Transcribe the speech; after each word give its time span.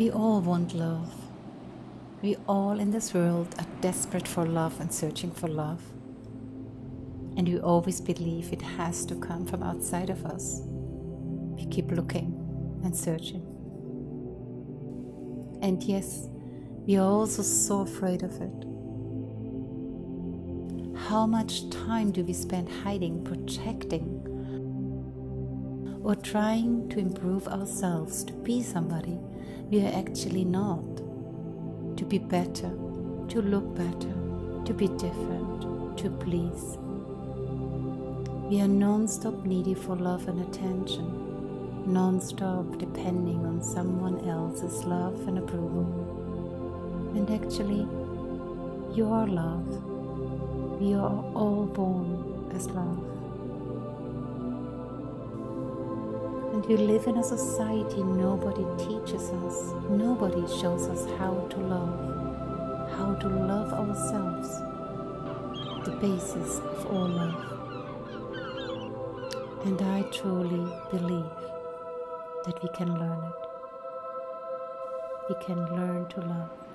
We 0.00 0.10
all 0.10 0.40
want 0.40 0.72
love. 0.72 1.12
We 2.22 2.36
all 2.48 2.80
in 2.80 2.90
this 2.90 3.12
world 3.12 3.54
are 3.58 3.66
desperate 3.82 4.26
for 4.26 4.46
love 4.46 4.80
and 4.80 4.90
searching 4.90 5.30
for 5.30 5.46
love. 5.46 5.82
And 7.36 7.46
we 7.46 7.60
always 7.60 8.00
believe 8.00 8.50
it 8.50 8.62
has 8.62 9.04
to 9.04 9.14
come 9.16 9.44
from 9.44 9.62
outside 9.62 10.08
of 10.08 10.24
us. 10.24 10.62
We 10.64 11.66
keep 11.66 11.90
looking 11.90 12.32
and 12.82 12.96
searching. 12.96 13.42
And 15.60 15.82
yes, 15.82 16.28
we 16.86 16.96
are 16.96 17.06
also 17.06 17.42
so 17.42 17.80
afraid 17.80 18.22
of 18.22 18.40
it. 18.40 18.64
How 21.10 21.26
much 21.26 21.68
time 21.68 22.10
do 22.10 22.24
we 22.24 22.32
spend 22.32 22.70
hiding, 22.70 23.22
protecting, 23.22 24.39
or 26.02 26.14
trying 26.14 26.88
to 26.88 26.98
improve 26.98 27.46
ourselves 27.48 28.24
to 28.24 28.32
be 28.32 28.62
somebody 28.62 29.18
we 29.70 29.84
are 29.84 29.92
actually 29.94 30.44
not? 30.44 30.96
To 31.96 32.04
be 32.04 32.18
better, 32.18 32.70
to 33.28 33.42
look 33.42 33.74
better, 33.76 34.14
to 34.64 34.74
be 34.74 34.88
different, 34.88 35.98
to 35.98 36.10
please. 36.10 36.76
We 38.50 38.60
are 38.60 38.68
non 38.68 39.06
stop 39.06 39.44
needy 39.44 39.74
for 39.74 39.94
love 39.94 40.26
and 40.26 40.40
attention, 40.40 41.92
non 41.92 42.20
stop 42.20 42.78
depending 42.78 43.46
on 43.46 43.62
someone 43.62 44.28
else's 44.28 44.84
love 44.84 45.28
and 45.28 45.38
approval. 45.38 45.86
And 47.14 47.30
actually, 47.30 47.86
you 48.96 49.06
are 49.12 49.26
love. 49.26 49.68
We 50.80 50.94
are 50.94 51.24
all 51.34 51.66
born 51.66 52.50
as 52.56 52.66
love. 52.70 53.09
And 56.60 56.68
we 56.68 56.76
live 56.76 57.06
in 57.06 57.16
a 57.16 57.24
society 57.24 58.02
nobody 58.02 58.66
teaches 58.76 59.30
us, 59.30 59.72
nobody 59.88 60.46
shows 60.60 60.88
us 60.88 61.06
how 61.18 61.32
to 61.48 61.56
love, 61.56 62.90
how 62.98 63.14
to 63.14 63.28
love 63.30 63.72
ourselves, 63.72 64.58
the 65.86 65.92
basis 66.02 66.58
of 66.58 66.84
all 66.92 67.08
love. 67.08 67.34
And 69.64 69.80
I 69.80 70.02
truly 70.12 70.70
believe 70.90 71.32
that 72.44 72.62
we 72.62 72.68
can 72.76 72.92
learn 72.92 73.24
it. 73.24 73.34
We 75.30 75.36
can 75.42 75.64
learn 75.74 76.08
to 76.08 76.20
love. 76.20 76.69